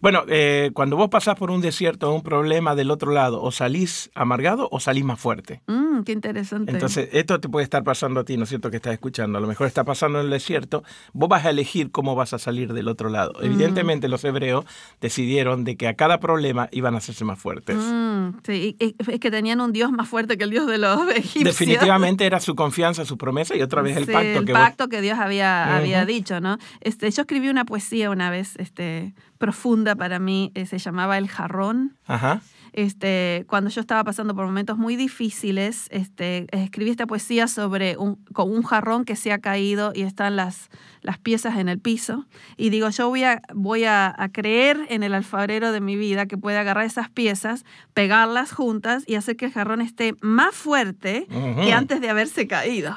Bueno, 0.00 0.24
eh, 0.28 0.70
cuando 0.74 0.96
vos 0.96 1.08
pasás 1.08 1.36
por 1.36 1.50
un 1.50 1.60
desierto 1.60 2.10
o 2.10 2.14
un 2.14 2.22
problema 2.22 2.74
del 2.74 2.90
otro 2.90 3.12
lado, 3.12 3.42
o 3.42 3.50
salís 3.50 4.10
amargado 4.14 4.68
o 4.70 4.80
salís 4.80 5.04
más 5.04 5.20
fuerte. 5.20 5.62
Mm, 5.66 6.02
qué 6.02 6.12
interesante. 6.12 6.72
Entonces, 6.72 7.08
esto 7.12 7.40
te 7.40 7.48
puede 7.48 7.64
estar 7.64 7.84
pasando 7.84 8.20
a 8.20 8.24
ti, 8.24 8.36
¿no 8.36 8.44
es 8.44 8.48
cierto? 8.48 8.70
Que 8.70 8.76
estás 8.76 8.92
escuchando. 8.92 9.38
A 9.38 9.40
lo 9.40 9.46
mejor 9.46 9.66
está 9.66 9.84
pasando 9.84 10.20
en 10.20 10.26
el 10.26 10.30
desierto. 10.30 10.84
Vos 11.12 11.28
vas 11.28 11.44
a 11.44 11.50
elegir 11.50 11.90
cómo 11.90 12.14
vas 12.14 12.32
a 12.32 12.38
salir 12.38 12.72
del 12.72 12.88
otro 12.88 13.08
lado. 13.08 13.34
Mm. 13.40 13.44
Evidentemente, 13.44 14.08
los 14.08 14.24
hebreos 14.24 14.64
decidieron 15.00 15.64
de 15.64 15.76
que 15.76 15.88
a 15.88 15.94
cada 15.94 16.20
problema 16.20 16.68
iban 16.72 16.94
a 16.94 16.98
hacerse 16.98 17.24
más 17.24 17.38
fuertes. 17.38 17.76
Mm, 17.76 18.38
sí, 18.44 18.76
es 18.78 19.20
que 19.20 19.30
tenían 19.30 19.60
un 19.60 19.72
Dios 19.72 19.90
más 19.92 20.08
fuerte 20.08 20.38
que 20.38 20.44
el 20.44 20.50
Dios 20.50 20.66
de 20.66 20.78
los 20.78 21.08
egipcios. 21.14 21.44
Definitivamente 21.44 22.26
era 22.26 22.40
su 22.40 22.54
confianza, 22.54 23.04
su 23.04 23.18
promesa 23.18 23.56
y 23.56 23.62
otra 23.62 23.82
vez 23.82 23.96
el 23.96 24.06
pacto 24.06 24.38
el 24.40 24.44
que 24.44 24.52
pacto 24.52 24.88
que 24.88 25.00
Dios 25.00 25.18
había, 25.18 25.76
había 25.76 26.04
dicho, 26.04 26.40
¿no? 26.40 26.58
Este, 26.80 27.10
yo 27.10 27.22
escribí 27.22 27.48
una 27.48 27.64
poesía 27.64 28.10
una 28.10 28.30
vez 28.30 28.51
este, 28.56 29.14
profunda 29.38 29.94
para 29.94 30.18
mí, 30.18 30.52
eh, 30.54 30.66
se 30.66 30.78
llamaba 30.78 31.18
El 31.18 31.28
jarrón. 31.28 31.96
Ajá. 32.06 32.42
Este, 32.72 33.44
cuando 33.48 33.70
yo 33.70 33.80
estaba 33.80 34.04
pasando 34.04 34.34
por 34.34 34.46
momentos 34.46 34.78
muy 34.78 34.96
difíciles, 34.96 35.88
este, 35.90 36.46
escribí 36.52 36.90
esta 36.90 37.06
poesía 37.06 37.46
sobre 37.46 37.96
un, 37.96 38.16
con 38.32 38.50
un 38.50 38.62
jarrón 38.62 39.04
que 39.04 39.16
se 39.16 39.32
ha 39.32 39.38
caído 39.38 39.92
y 39.94 40.02
están 40.02 40.36
las, 40.36 40.70
las 41.02 41.18
piezas 41.18 41.58
en 41.58 41.68
el 41.68 41.78
piso. 41.78 42.26
Y 42.56 42.70
digo, 42.70 42.88
yo 42.90 43.08
voy, 43.08 43.24
a, 43.24 43.42
voy 43.54 43.84
a, 43.84 44.14
creer 44.32 44.78
en 44.88 45.02
el 45.02 45.14
alfarero 45.14 45.72
de 45.72 45.80
mi 45.80 45.96
vida 45.96 46.26
que 46.26 46.38
puede 46.38 46.56
agarrar 46.56 46.86
esas 46.86 47.10
piezas, 47.10 47.64
pegarlas 47.92 48.52
juntas 48.52 49.04
y 49.06 49.16
hacer 49.16 49.36
que 49.36 49.46
el 49.46 49.52
jarrón 49.52 49.80
esté 49.82 50.14
más 50.20 50.54
fuerte 50.54 51.26
que 51.28 51.72
antes 51.72 52.00
de 52.00 52.08
haberse 52.08 52.46
caído. 52.46 52.96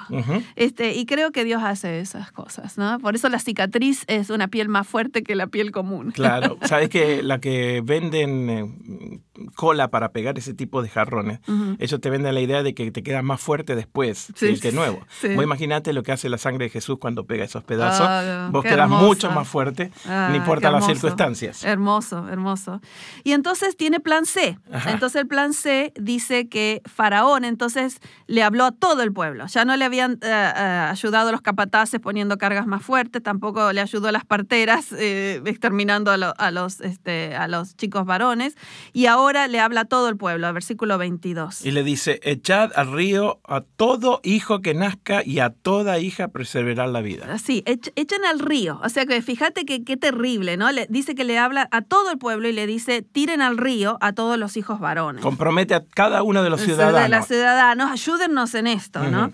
este, 0.56 0.94
y 0.94 1.06
creo 1.06 1.32
que 1.32 1.44
Dios 1.44 1.64
hace 1.64 2.00
esas 2.00 2.32
cosas, 2.32 2.78
¿no? 2.78 3.00
Por 3.00 3.16
eso 3.16 3.28
la 3.30 3.40
cicatriz 3.40 4.06
es 4.08 4.30
una 4.30 4.48
piel 4.48 4.70
más 4.70 4.88
fuerte 4.88 5.24
que 5.24 5.36
la 5.36 5.48
piel 5.48 5.72
común. 5.72 6.12
Claro, 6.12 6.58
sabes 6.64 6.90
que 6.90 7.24
la 7.24 7.40
que 7.40 7.82
venden 7.84 8.50
eh, 8.50 9.20
cola 9.56 9.90
para 9.90 10.12
pegar 10.12 10.38
ese 10.38 10.54
tipo 10.54 10.82
de 10.82 10.90
jarrones, 10.90 11.40
ellos 11.80 12.00
te 12.00 12.10
venden 12.10 12.34
la 12.34 12.42
idea 12.42 12.64
de 12.64 12.74
que 12.76 12.92
te 12.92 13.04
queda 13.04 13.22
más 13.22 13.42
fuerte 13.42 13.76
después 13.76 14.28
sí, 14.36 14.60
que 14.60 14.72
nuevo. 14.72 15.00
Vos 15.36 15.44
imaginate 15.44 15.94
lo 15.94 16.04
que 16.04 16.12
hace 16.12 16.30
la 16.30 16.38
sangre 16.38 16.66
de 16.66 16.70
Jesús 16.70 16.98
cuando 17.00 17.26
pega 17.26 17.44
esos 17.44 17.64
pedazos. 17.64 18.06
Ah, 18.08 18.50
vos 18.52 18.64
quedas 18.64 18.90
mucho 18.90 19.32
más 19.32 19.48
fuerte, 19.48 19.92
ah, 20.08 20.28
no 20.30 20.36
importa 20.36 20.70
las 20.72 20.86
circunstancias. 20.86 21.64
Hermoso, 21.64 22.28
hermoso. 22.30 22.82
Y 23.24 23.32
entonces 23.32 23.76
tiene 23.78 24.00
plan 24.00 24.26
C. 24.26 24.60
Entonces 24.88 25.22
el 25.22 25.28
plan 25.28 25.54
C 25.54 25.94
dice 25.96 26.48
que 26.50 26.82
Faraón 26.86 27.46
entonces 27.46 28.00
le 28.28 28.44
habló 28.44 28.66
a 28.66 28.72
todo 28.72 29.02
el 29.02 29.14
pueblo. 29.14 29.48
Ya 29.48 29.66
no 29.66 29.76
le 29.76 29.86
habían 29.86 30.14
eh, 30.14 30.18
eh, 30.24 30.88
ayudado 30.92 31.30
a 31.30 31.32
los 31.32 31.42
capataces 31.42 32.00
poniendo 32.00 32.38
cargas 32.38 32.68
más 32.68 32.84
fuertes, 32.84 33.24
tampoco 33.24 33.72
le 33.74 33.82
ayudó 33.82 34.10
a 34.10 34.12
las 34.12 34.26
parteras 34.26 34.92
eh, 34.92 35.42
exterminando 35.46 36.12
a, 36.12 36.52
los, 36.52 36.82
este, 36.82 37.36
a 37.36 37.48
los 37.48 37.76
chicos 37.76 38.06
varones. 38.06 38.56
Y 38.94 39.06
ahora 39.06 39.45
le 39.48 39.60
habla 39.60 39.82
a 39.82 39.86
todo 39.86 40.10
el 40.10 40.18
pueblo, 40.18 40.52
versículo 40.54 40.98
22. 40.98 41.66
Y 41.66 41.72
le 41.72 41.84
dice, 41.84 42.20
echad 42.24 42.72
al 42.76 42.92
río 42.92 43.40
a 43.48 43.62
todo 43.62 44.22
hijo 44.24 44.62
que 44.62 44.74
nazca 44.74 45.22
y 45.24 45.40
a 45.40 45.50
toda 45.50 46.00
hija 46.00 46.30
preservará 46.30 46.88
la 46.88 47.02
vida. 47.02 47.38
Sí, 47.38 47.64
echen 47.66 48.26
al 48.26 48.40
río. 48.40 48.80
O 48.84 48.90
sea 48.90 49.06
que 49.06 49.22
fíjate 49.22 49.66
que 49.66 49.84
qué 49.84 49.98
terrible, 49.98 50.58
¿no? 50.58 50.72
Le, 50.72 50.88
dice 50.90 51.16
que 51.16 51.24
le 51.24 51.38
habla 51.38 51.68
a 51.72 51.82
todo 51.82 52.12
el 52.12 52.18
pueblo 52.18 52.48
y 52.48 52.54
le 52.54 52.68
dice, 52.68 53.02
tiren 53.02 53.42
al 53.42 53.58
río 53.58 53.98
a 54.02 54.14
todos 54.14 54.38
los 54.38 54.58
hijos 54.58 54.80
varones. 54.80 55.22
Compromete 55.22 55.76
a 55.76 55.86
cada 55.86 56.24
uno 56.24 56.44
de 56.44 56.50
los 56.50 56.62
ciudadanos. 56.62 57.02
De 57.02 57.10
los 57.10 57.28
ciudadanos, 57.28 57.92
ayúdennos 57.92 58.56
en 58.56 58.68
esto, 58.68 59.04
¿no? 59.04 59.32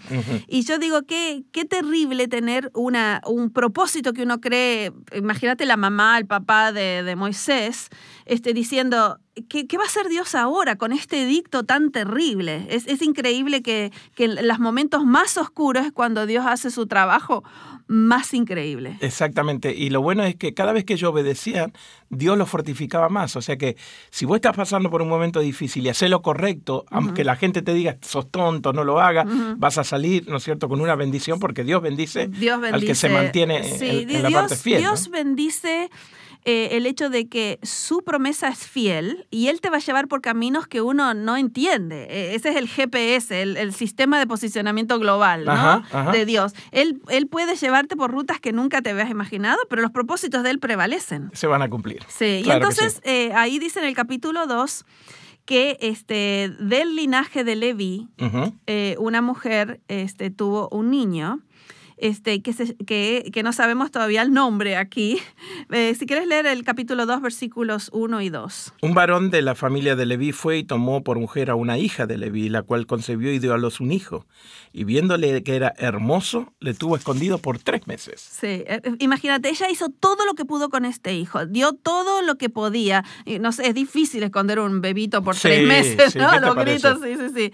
Y 0.47 0.63
yo 0.63 0.77
digo, 0.79 1.03
qué, 1.03 1.43
qué 1.51 1.65
terrible 1.65 2.27
tener 2.27 2.71
una, 2.73 3.21
un 3.25 3.51
propósito 3.51 4.13
que 4.13 4.23
uno 4.23 4.41
cree, 4.41 4.91
imagínate 5.15 5.65
la 5.65 5.77
mamá, 5.77 6.17
el 6.17 6.25
papá 6.25 6.71
de, 6.71 7.03
de 7.03 7.15
Moisés, 7.15 7.89
este, 8.25 8.53
diciendo, 8.53 9.19
¿Qué, 9.47 9.65
va 9.77 9.83
a 9.83 9.87
hacer 9.87 10.09
Dios 10.09 10.35
ahora 10.35 10.75
con 10.75 10.91
este 10.91 11.23
edicto 11.23 11.63
tan 11.63 11.91
terrible? 11.91 12.67
Es, 12.69 13.01
increíble 13.01 13.61
que, 13.61 13.91
en 14.17 14.45
los 14.45 14.59
momentos 14.59 15.05
más 15.05 15.37
oscuros 15.37 15.85
es 15.85 15.91
cuando 15.93 16.25
Dios 16.25 16.45
hace 16.45 16.69
su 16.69 16.85
trabajo 16.85 17.41
más 17.87 18.33
increíble. 18.33 18.97
Exactamente. 18.99 19.73
Y 19.73 19.89
lo 19.89 20.01
bueno 20.01 20.23
es 20.23 20.35
que 20.35 20.53
cada 20.53 20.73
vez 20.73 20.83
que 20.83 20.97
yo 20.97 21.11
obedecía, 21.11 21.71
Dios 22.09 22.37
lo 22.37 22.45
fortificaba 22.45 23.07
más. 23.07 23.37
O 23.37 23.41
sea 23.41 23.57
que 23.57 23.77
si 24.09 24.25
vos 24.25 24.35
estás 24.35 24.55
pasando 24.55 24.89
por 24.89 25.01
un 25.01 25.07
momento 25.07 25.39
difícil 25.39 25.85
y 25.85 25.89
haces 25.89 26.09
lo 26.09 26.21
correcto, 26.21 26.83
aunque 26.89 27.23
la 27.23 27.37
gente 27.37 27.61
te 27.61 27.73
diga, 27.73 27.97
sos 28.01 28.29
tonto, 28.29 28.73
no 28.73 28.83
lo 28.83 28.99
hagas, 28.99 29.27
vas 29.57 29.77
a 29.77 29.85
salir, 29.85 30.27
¿no 30.27 30.37
es 30.37 30.43
cierto?, 30.43 30.67
con 30.67 30.81
una 30.81 30.95
bendición 30.95 31.39
porque 31.39 31.63
Dios 31.63 31.81
bendice, 31.81 32.29
al 32.73 32.81
que 32.81 32.95
se 32.95 33.07
mantiene 33.07 33.61
en, 33.79 34.23
la 34.23 34.29
parte 34.29 34.57
fiel. 34.57 34.79
Dios 34.79 35.09
bendice 35.09 35.89
eh, 36.43 36.69
el 36.71 36.85
hecho 36.85 37.09
de 37.09 37.27
que 37.27 37.59
su 37.61 38.03
promesa 38.03 38.47
es 38.47 38.67
fiel 38.67 39.27
y 39.29 39.47
Él 39.47 39.61
te 39.61 39.69
va 39.69 39.77
a 39.77 39.79
llevar 39.79 40.07
por 40.07 40.21
caminos 40.21 40.67
que 40.67 40.81
uno 40.81 41.13
no 41.13 41.37
entiende. 41.37 42.07
E, 42.09 42.35
ese 42.35 42.49
es 42.49 42.55
el 42.55 42.67
GPS, 42.67 43.41
el, 43.41 43.73
sistema 43.73 44.19
de 44.19 44.27
posicionamiento 44.27 44.99
global 44.99 45.45
de 46.11 46.25
Dios. 46.25 46.53
Él, 46.71 47.01
él 47.09 47.27
puede 47.27 47.55
llevarte 47.55 47.95
por 47.95 48.11
rutas 48.11 48.39
que 48.39 48.51
nunca 48.53 48.81
te 48.81 48.89
habías 48.89 49.09
imaginado, 49.09 49.59
pero 49.69 49.81
los 49.81 49.91
propósitos 49.91 50.43
de 50.43 50.49
Él 50.49 50.59
prevalecen. 50.59 51.29
Se 51.33 51.47
van 51.47 51.61
a 51.61 51.69
cumplir. 51.69 52.03
Sí, 52.07 52.41
y 52.45 52.49
entonces 52.49 53.01
eh, 53.03 53.31
ahí 53.33 53.59
dice 53.59 53.79
en 53.79 53.85
el 53.85 53.95
capítulo 53.95 54.47
2 54.47 54.85
que 55.45 55.77
este, 55.81 56.51
del 56.59 56.95
linaje 56.95 57.43
de 57.43 57.55
Levi, 57.55 58.07
eh, 58.67 58.95
una 58.99 59.21
mujer 59.21 59.81
este, 59.87 60.29
tuvo 60.29 60.69
un 60.71 60.91
niño 60.91 61.41
este, 62.01 62.41
que, 62.41 62.53
que, 62.85 63.29
que, 63.31 63.43
no 63.43 63.53
sabemos 63.53 63.91
todavía 63.91 64.21
el 64.21 64.33
nombre 64.33 64.75
aquí. 64.75 65.19
Eh, 65.73 65.95
si 65.95 66.05
quieres 66.05 66.27
leer 66.27 66.47
el 66.47 66.63
capítulo 66.63 67.05
2, 67.05 67.21
versículos 67.21 67.89
1 67.93 68.21
y 68.21 68.29
2. 68.29 68.73
Un 68.81 68.93
varón 68.93 69.29
de 69.29 69.41
la 69.41 69.55
familia 69.55 69.95
de 69.95 70.05
Leví 70.05 70.33
fue 70.33 70.57
y 70.57 70.63
tomó 70.63 71.01
por 71.01 71.17
mujer 71.17 71.49
a 71.49 71.55
una 71.55 71.77
hija 71.77 72.07
de 72.07 72.17
Leví, 72.17 72.49
la 72.49 72.61
cual 72.61 72.85
concebió 72.87 73.31
y 73.31 73.39
dio 73.39 73.53
a 73.53 73.57
luz 73.57 73.79
un 73.79 73.91
hijo. 73.91 74.25
Y 74.73 74.83
viéndole 74.83 75.43
que 75.43 75.55
era 75.55 75.73
hermoso, 75.77 76.53
le 76.59 76.73
tuvo 76.73 76.97
escondido 76.97 77.37
por 77.37 77.59
tres 77.59 77.87
meses. 77.87 78.19
Sí, 78.19 78.47
eh, 78.47 78.81
eh, 78.83 78.95
imagínate, 78.99 79.49
ella 79.49 79.69
hizo 79.69 79.89
todo 79.89 80.25
lo 80.25 80.33
que 80.33 80.43
pudo 80.43 80.69
con 80.69 80.83
este 80.83 81.13
hijo, 81.13 81.45
dio 81.45 81.71
todo 81.71 82.21
lo 82.21 82.37
que 82.37 82.49
podía. 82.49 83.05
No 83.39 83.53
sé, 83.53 83.67
es 83.67 83.73
difícil 83.73 84.23
esconder 84.23 84.59
un 84.59 84.81
bebito 84.81 85.23
por 85.23 85.37
tres 85.37 85.65
meses, 85.65 86.15
¿no? 86.17 86.37
Los 86.39 86.55
gritos, 86.55 86.99
sí, 87.01 87.15
sí, 87.15 87.33
sí. 87.33 87.53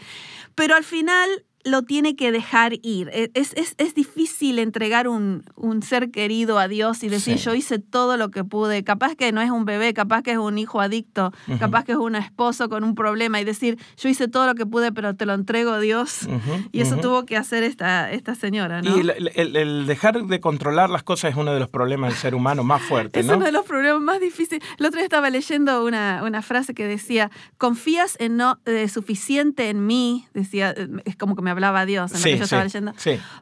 Pero 0.56 0.75
al 0.75 0.84
final 0.84 1.30
lo 1.68 1.84
tiene 1.84 2.16
que 2.16 2.32
dejar 2.32 2.74
ir. 2.82 3.10
E, 3.14 3.32
es, 3.34 3.54
es, 3.54 3.76
es 3.78 3.94
difícil 3.94 4.60
entregar 4.60 5.08
un, 5.08 5.44
un, 5.56 5.84
ser 5.84 6.12
querido 6.12 6.60
a 6.60 6.68
Dios 6.68 7.04
y 7.04 7.10
decir 7.10 7.38
yo 7.38 7.54
hice 7.54 7.80
todo 7.80 8.18
lo 8.18 8.32
que 8.32 8.44
pude. 8.44 8.84
Capaz 8.84 9.16
que 9.16 9.32
no 9.32 9.42
es 9.42 9.52
un 9.52 9.66
bebé, 9.66 9.94
capaz 9.94 10.24
que 10.24 10.32
es 10.32 10.38
un 10.38 10.58
hijo 10.58 10.82
adicto, 10.82 11.32
capaz 11.60 11.84
que 11.84 11.92
es 11.92 11.98
un 11.98 12.16
esposo 12.16 12.70
con 12.70 12.84
un 12.84 12.96
problema 12.96 13.40
y 13.40 13.44
decir 13.44 13.78
yo 13.98 14.10
hice 14.10 14.28
todo 14.28 14.48
lo 14.48 14.56
que 14.56 14.66
pude, 14.66 14.92
pero 14.92 15.16
te 15.16 15.26
lo 15.26 15.34
entrego 15.34 15.72
a 15.72 15.80
Dios. 15.80 16.28
y 16.72 16.82
eso 16.82 16.98
tuvo 16.98 17.26
que 17.26 17.38
hacer 17.38 17.64
esta, 17.64 18.12
esta 18.12 18.36
señora. 18.36 18.82
¿no? 18.82 18.98
Y 18.98 19.02
el, 19.02 19.56
el, 19.56 19.86
dejar 19.86 20.26
de 20.26 20.40
controlar 20.40 20.90
las 20.90 21.04
cosas 21.04 21.32
es 21.32 21.38
uno 21.38 21.54
de 21.54 21.60
los 21.60 21.70
problemas 21.70 22.12
del 22.12 22.18
ser 22.18 22.36
humano 22.36 22.64
más 22.64 22.82
fuertes. 22.82 23.26
Es 23.26 23.32
uno 23.32 23.46
de 23.46 23.52
los 23.52 23.66
problemas 23.66 24.02
más 24.02 24.20
difíciles. 24.20 24.64
El 24.80 24.86
otro 24.86 24.98
día 24.98 25.06
estaba 25.06 25.30
leyendo 25.30 25.86
una, 25.86 26.22
una 26.24 26.42
frase 26.42 26.74
que 26.74 26.88
decía, 26.88 27.30
confías 27.58 28.16
en 28.20 28.38
no 28.38 28.60
eh, 28.66 28.88
suficiente 28.88 29.70
en 29.70 29.86
mí, 29.86 30.28
decía, 30.34 30.74
eh, 30.76 30.88
es 31.06 31.16
como 31.16 31.36
que 31.36 31.42
me 31.42 31.50
hablaba 31.58 31.86
Dios 31.86 32.12
en 32.14 32.20
lo 32.20 32.24
que 32.24 32.38
yo 32.38 32.44
estaba 32.44 32.64
leyendo, 32.64 32.94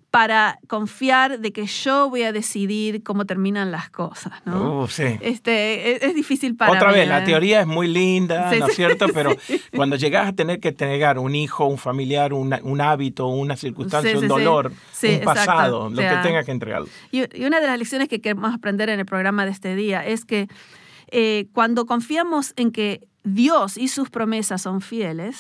para 0.10 0.60
confiar 0.68 1.40
de 1.40 1.52
que 1.52 1.66
yo 1.66 2.10
voy 2.10 2.24
a 2.24 2.32
decidir 2.32 3.04
cómo 3.04 3.26
terminan 3.26 3.72
las 3.72 3.90
cosas, 3.90 4.34
¿no? 4.46 4.84
Uh, 4.84 4.88
este, 5.22 6.06
es, 6.06 6.16
difícil 6.16 6.56
para 6.56 6.72
Otra 6.72 6.92
vez, 6.92 7.08
la 7.08 7.20
¿eh? 7.20 7.26
teoría 7.26 7.62
es 7.62 7.68
muy 7.68 7.88
linda, 7.88 8.50
¿no 8.58 8.68
es 8.68 8.76
cierto? 8.76 9.08
Pero 9.14 9.36
cuando 9.76 9.98
llegas 9.98 10.30
a 10.30 10.34
tener 10.34 10.62
que 10.62 10.70
entregar 10.70 11.20
un 11.20 11.36
hijo, 11.36 11.66
un 11.66 11.78
familiar, 11.78 12.32
un 12.34 12.82
hábito, 12.82 13.28
una 13.28 13.58
circunstancia, 13.58 14.18
un 14.18 14.28
dolor, 14.28 14.72
un 14.72 15.20
pasado, 15.22 15.90
lo 15.90 15.98
que 15.98 16.18
tenga 16.24 16.44
que 16.44 16.52
entregar. 16.52 16.84
Y, 17.12 17.24
una 17.46 17.60
de 17.60 17.68
las 17.68 17.78
lecciones 17.78 18.08
que 18.08 18.22
queremos 18.22 18.54
aprender 18.54 18.90
en 18.90 19.00
el 19.00 19.06
programa 19.06 19.46
de 19.46 19.52
este 19.52 19.76
día 19.76 20.06
es 20.06 20.24
que 20.24 20.48
eh, 21.12 21.48
cuando 21.54 21.86
confiamos 21.86 22.54
en 22.56 22.72
que 22.72 23.08
Dios 23.26 23.76
y 23.76 23.88
sus 23.88 24.10
promesas 24.10 24.62
son 24.62 24.82
fieles, 24.82 25.36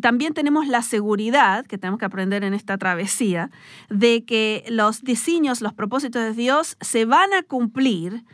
también 0.00 0.34
tenemos 0.34 0.66
la 0.66 0.82
seguridad, 0.82 1.66
que 1.66 1.78
tenemos 1.78 2.00
que 2.00 2.06
aprender 2.06 2.42
en 2.44 2.54
esta 2.54 2.78
travesía, 2.78 3.50
de 3.90 4.24
que 4.24 4.64
los 4.68 5.02
diseños, 5.02 5.60
los 5.60 5.74
propósitos 5.74 6.22
de 6.22 6.32
Dios 6.32 6.76
se 6.80 7.04
van 7.04 7.32
a 7.34 7.42
cumplir 7.42 8.24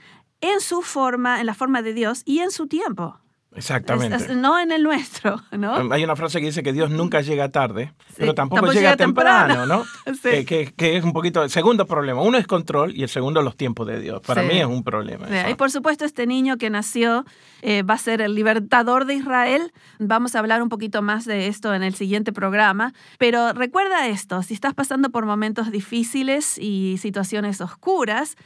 en 0.41 0.61
su 0.61 0.83
forma, 0.83 1.41
en 1.41 1.47
la 1.47 1.55
forma 1.55 1.83
de 1.83 1.95
Dios 1.95 2.23
y 2.25 2.39
en 2.39 2.51
su 2.51 2.69
tiempo. 2.69 3.22
Exactamente. 3.55 4.35
no 4.35 4.59
en 4.59 4.73
el 4.73 4.83
nuestro, 4.83 5.43
¿no? 5.53 5.93
Hay 5.93 6.05
una 6.05 6.17
frase 6.17 6.41
que 6.41 6.47
dice 6.47 6.63
que 6.63 6.73
Dios 6.73 6.91
nunca 6.91 7.21
llega 7.21 7.51
tarde, 7.51 7.93
pero 8.17 8.35
tampoco, 8.35 8.73
llega, 8.73 8.97
temprano, 8.97 9.67
¿no? 9.67 9.85
que, 10.23 10.73
es 10.79 11.05
un 11.05 11.13
poquito 11.13 11.43
el 11.43 11.51
segundo 11.51 11.87
problema. 11.87 12.23
Uno 12.23 12.39
es 12.39 12.47
control 12.47 12.97
y 12.97 13.03
el 13.03 13.09
segundo 13.09 13.43
los 13.43 13.57
tiempos 13.57 13.87
de 13.87 14.01
Dios. 14.01 14.23
Para 14.27 14.43
mí 14.43 14.59
es 14.59 14.67
un 14.67 14.83
problema. 14.83 15.27
Y 15.51 15.55
por 15.55 15.71
supuesto 15.71 16.05
este 16.05 16.27
niño 16.27 16.57
que 16.57 16.71
nació 16.71 17.25
eh, 17.61 17.83
va 17.83 17.95
a 17.95 17.99
ser 17.99 18.21
el 18.23 18.35
libertador 18.35 19.05
de 19.05 19.15
Israel. 19.15 19.73
Vamos 19.99 20.35
a 20.35 20.39
hablar 20.39 20.63
un 20.63 20.69
poquito 20.69 21.03
más 21.03 21.25
de 21.25 21.49
esto 21.49 21.75
en 21.75 21.83
el 21.83 21.95
siguiente 21.95 22.33
programa. 22.33 22.95
Pero 23.19 23.53
recuerda 23.53 24.09
esto, 24.09 24.43
si 24.43 24.55
estás 24.55 24.75
pasando 24.75 25.11
por 25.11 25.27
momentos 25.27 25.71
difíciles 25.71 26.59
y 26.59 26.97
situaciones 26.99 27.61
oscuras, 27.61 28.37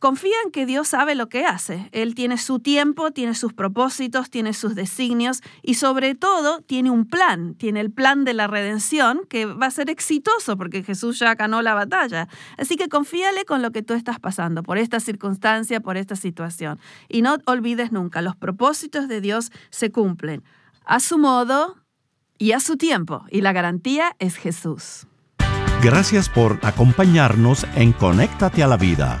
Confía 0.00 0.34
en 0.46 0.50
que 0.50 0.64
Dios 0.64 0.88
sabe 0.88 1.14
lo 1.14 1.28
que 1.28 1.44
hace. 1.44 1.90
Él 1.92 2.14
tiene 2.14 2.38
su 2.38 2.58
tiempo, 2.58 3.10
tiene 3.10 3.34
sus 3.34 3.52
propósitos, 3.52 4.30
tiene 4.30 4.54
sus 4.54 4.74
designios 4.74 5.42
y 5.62 5.74
sobre 5.74 6.14
todo 6.14 6.62
tiene 6.62 6.90
un 6.90 7.06
plan. 7.06 7.54
Tiene 7.54 7.80
el 7.80 7.90
plan 7.90 8.24
de 8.24 8.32
la 8.32 8.46
redención 8.46 9.20
que 9.28 9.44
va 9.44 9.66
a 9.66 9.70
ser 9.70 9.90
exitoso 9.90 10.56
porque 10.56 10.82
Jesús 10.82 11.18
ya 11.18 11.34
ganó 11.34 11.60
la 11.60 11.74
batalla. 11.74 12.28
Así 12.56 12.76
que 12.76 12.88
confíale 12.88 13.44
con 13.44 13.60
lo 13.60 13.72
que 13.72 13.82
tú 13.82 13.92
estás 13.92 14.18
pasando, 14.18 14.62
por 14.62 14.78
esta 14.78 15.00
circunstancia, 15.00 15.80
por 15.80 15.98
esta 15.98 16.16
situación. 16.16 16.80
Y 17.10 17.20
no 17.20 17.36
olvides 17.44 17.92
nunca, 17.92 18.22
los 18.22 18.36
propósitos 18.36 19.06
de 19.06 19.20
Dios 19.20 19.52
se 19.68 19.92
cumplen 19.92 20.42
a 20.86 21.00
su 21.00 21.18
modo 21.18 21.76
y 22.38 22.52
a 22.52 22.60
su 22.60 22.78
tiempo. 22.78 23.26
Y 23.30 23.42
la 23.42 23.52
garantía 23.52 24.16
es 24.18 24.36
Jesús. 24.36 25.06
Gracias 25.82 26.30
por 26.30 26.58
acompañarnos 26.62 27.66
en 27.74 27.92
Conéctate 27.92 28.62
a 28.62 28.66
la 28.66 28.78
Vida. 28.78 29.20